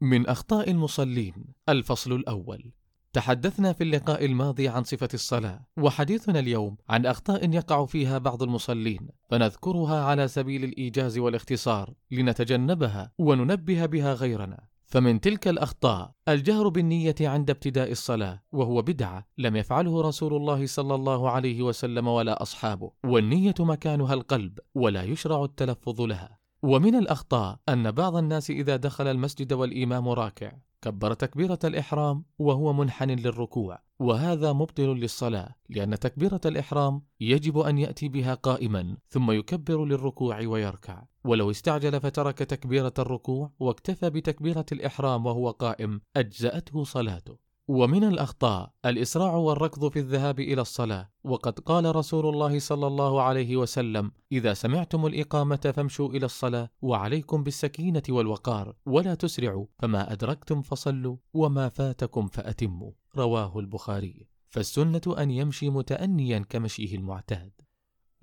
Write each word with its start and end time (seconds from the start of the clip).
من 0.00 0.26
أخطاء 0.26 0.70
المصلين. 0.70 1.34
الفصل 1.68 2.12
الأول. 2.12 2.72
تحدثنا 3.12 3.72
في 3.72 3.84
اللقاء 3.84 4.24
الماضي 4.24 4.68
عن 4.68 4.84
صفة 4.84 5.08
الصلاة 5.14 5.66
وحديثنا 5.76 6.38
اليوم 6.38 6.76
عن 6.88 7.06
أخطاء 7.06 7.54
يقع 7.54 7.86
فيها 7.86 8.18
بعض 8.18 8.42
المصلين 8.42 9.08
فنذكرها 9.30 10.04
على 10.04 10.28
سبيل 10.28 10.64
الإيجاز 10.64 11.18
والاختصار 11.18 11.94
لنتجنبها 12.10 13.12
وننبه 13.18 13.86
بها 13.86 14.14
غيرنا. 14.14 14.70
فمن 14.86 15.20
تلك 15.20 15.48
الأخطاء 15.48 16.12
الجهر 16.28 16.68
بالنية 16.68 17.14
عند 17.20 17.50
ابتداء 17.50 17.90
الصلاة 17.90 18.42
وهو 18.52 18.82
بدعة 18.82 19.26
لم 19.38 19.56
يفعله 19.56 20.02
رسول 20.02 20.34
الله 20.34 20.66
صلى 20.66 20.94
الله 20.94 21.30
عليه 21.30 21.62
وسلم 21.62 22.08
ولا 22.08 22.42
أصحابه 22.42 22.90
والنية 23.04 23.54
مكانها 23.60 24.14
القلب 24.14 24.58
ولا 24.74 25.02
يشرع 25.02 25.44
التلفظ 25.44 26.00
لها. 26.00 26.38
ومن 26.62 26.94
الأخطاء 26.94 27.58
أن 27.68 27.90
بعض 27.90 28.16
الناس 28.16 28.50
إذا 28.50 28.76
دخل 28.76 29.06
المسجد 29.06 29.52
والإمام 29.52 30.08
راكع 30.08 30.52
كبر 30.82 31.14
تكبيرة 31.14 31.58
الإحرام 31.64 32.24
وهو 32.38 32.72
منحن 32.72 33.10
للركوع 33.10 33.78
وهذا 34.00 34.52
مبطل 34.52 34.88
للصلاة 34.88 35.54
لأن 35.68 35.98
تكبيرة 35.98 36.40
الإحرام 36.46 37.02
يجب 37.20 37.58
أن 37.58 37.78
يأتي 37.78 38.08
بها 38.08 38.34
قائما 38.34 38.96
ثم 39.08 39.30
يكبر 39.30 39.84
للركوع 39.84 40.46
ويركع. 40.46 41.02
ولو 41.24 41.50
استعجل 41.50 42.00
فترك 42.00 42.38
تكبيرة 42.38 42.94
الركوع 42.98 43.52
واكتفى 43.58 44.10
بتكبيرة 44.10 44.66
الإحرام 44.72 45.26
وهو 45.26 45.50
قائم 45.50 46.00
أجزأته 46.16 46.84
صلاته. 46.84 47.49
ومن 47.70 48.04
الأخطاء 48.04 48.72
الإسراع 48.86 49.34
والركض 49.34 49.88
في 49.88 49.98
الذهاب 49.98 50.40
إلى 50.40 50.60
الصلاة. 50.60 51.10
وقد 51.24 51.58
قال 51.58 51.96
رسول 51.96 52.26
الله 52.26 52.58
صلى 52.58 52.86
الله 52.86 53.22
عليه 53.22 53.56
وسلم 53.56 54.12
إذا 54.32 54.54
سمعتم 54.54 55.06
الإقامة 55.06 55.72
فامشوا 55.76 56.08
إلى 56.08 56.26
الصلاة 56.26 56.70
وعليكم 56.82 57.44
بالسكينة 57.44 58.02
والوقار 58.08 58.74
ولا 58.86 59.14
تسرعوا 59.14 59.66
فما 59.78 60.12
أدركتم 60.12 60.62
فصلوا 60.62 61.16
وما 61.34 61.68
فاتكم 61.68 62.26
فأتموا. 62.26 62.90
رواه 63.16 63.58
البخاري. 63.58 64.26
فالسنة 64.48 65.14
أن 65.18 65.30
يمشي 65.30 65.70
متأنيا 65.70 66.38
كمشيه 66.38 66.96
المعتاد. 66.96 67.52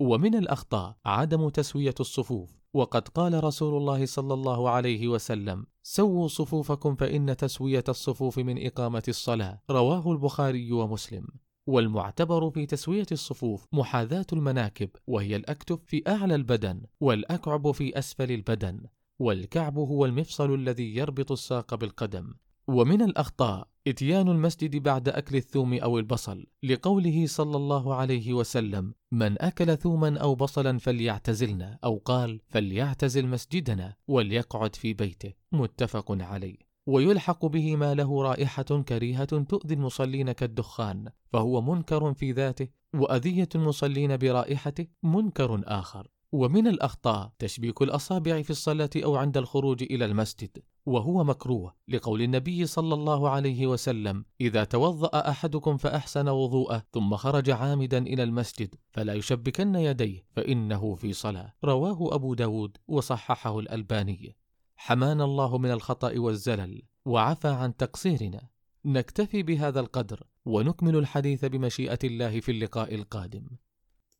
ومن 0.00 0.34
الأخطاء 0.34 0.96
عدم 1.04 1.48
تسوية 1.48 1.94
الصفوف. 2.00 2.58
وقد 2.74 3.08
قال 3.08 3.44
رسول 3.44 3.76
الله 3.76 4.06
صلى 4.06 4.34
الله 4.34 4.70
عليه 4.70 5.08
وسلم 5.08 5.66
سووا 5.90 6.28
صفوفكم 6.28 6.94
فإن 6.94 7.36
تسوية 7.36 7.84
الصفوف 7.88 8.38
من 8.38 8.66
إقامة 8.66 9.02
الصلاة. 9.08 9.62
رواه 9.70 10.12
البخاري 10.12 10.72
ومسلم. 10.72 11.26
والمعتبر 11.66 12.50
في 12.50 12.66
تسوية 12.66 13.06
الصفوف 13.12 13.66
محاذاة 13.72 14.26
المناكب 14.32 14.90
وهي 15.06 15.36
الأكتف 15.36 15.78
في 15.86 16.02
أعلى 16.08 16.34
البدن 16.34 16.82
والأكعب 17.00 17.70
في 17.70 17.98
أسفل 17.98 18.32
البدن 18.32 18.80
والكعب 19.18 19.78
هو 19.78 20.04
المفصل 20.04 20.54
الذي 20.54 20.96
يربط 20.96 21.32
الساق 21.32 21.74
بالقدم. 21.74 22.34
ومن 22.68 23.02
الأخطاء 23.02 23.68
إتيان 23.88 24.28
المسجد 24.28 24.76
بعد 24.76 25.08
أكل 25.08 25.36
الثوم 25.36 25.74
أو 25.74 25.98
البصل 25.98 26.46
لقوله 26.62 27.26
صلى 27.26 27.56
الله 27.56 27.94
عليه 27.94 28.32
وسلم 28.32 28.94
من 29.12 29.42
أكل 29.42 29.76
ثوما 29.76 30.18
أو 30.18 30.34
بصلا 30.34 30.78
فليعتزلنا 30.78 31.78
أو 31.84 31.96
قال 31.96 32.40
فليعتزل 32.48 33.26
مسجدنا 33.26 33.94
وليقعد 34.08 34.76
في 34.76 34.94
بيته 34.94 35.32
متفق 35.52 36.12
عليه. 36.22 36.56
ويلحق 36.86 37.46
به 37.46 37.76
ما 37.76 37.94
له 37.94 38.22
رائحة 38.22 38.62
كريهة 38.62 39.24
تؤذي 39.24 39.74
المصلين 39.74 40.32
كالدخان 40.32 41.08
فهو 41.32 41.60
منكر 41.60 42.14
في 42.14 42.32
ذاته 42.32 42.68
وأذية 42.94 43.48
المصلين 43.54 44.16
برائحته 44.16 44.86
منكر 45.02 45.62
آخر. 45.66 46.08
ومن 46.32 46.66
الأخطاء 46.66 47.32
تشبيك 47.38 47.82
الأصابع 47.82 48.42
في 48.42 48.50
الصلاة 48.50 48.90
أو 48.96 49.16
عند 49.16 49.36
الخروج 49.36 49.82
إلى 49.82 50.04
المسجد 50.04 50.58
وهو 50.86 51.24
مكروه 51.24 51.74
لقول 51.88 52.22
النبي 52.22 52.66
صلى 52.66 52.94
الله 52.94 53.28
عليه 53.28 53.66
وسلم 53.66 54.24
إذا 54.40 54.64
توضأ 54.64 55.30
أحدكم 55.30 55.76
فأحسن 55.76 56.28
وضوءه 56.28 56.82
ثم 56.92 57.16
خرج 57.16 57.50
عامدا 57.50 57.98
إلى 57.98 58.22
المسجد 58.22 58.74
فلا 58.90 59.14
يشبكن 59.14 59.74
يديه 59.74 60.26
فإنه 60.30 60.94
في 60.94 61.12
صلاة. 61.12 61.54
رواه 61.64 62.14
أبو 62.14 62.34
داود 62.34 62.76
وصححه 62.88 63.58
الألباني. 63.58 64.36
حمانا 64.76 65.24
الله 65.24 65.58
من 65.58 65.70
الخطأ 65.70 66.18
والزلل 66.18 66.82
وعفى 67.04 67.48
عن 67.48 67.76
تقصيرنا. 67.76 68.48
نكتفي 68.84 69.42
بهذا 69.42 69.80
القدر 69.80 70.22
ونكمل 70.44 70.96
الحديث 70.96 71.44
بمشيئة 71.44 71.98
الله 72.04 72.40
في 72.40 72.52
اللقاء 72.52 72.94
القادم. 72.94 73.48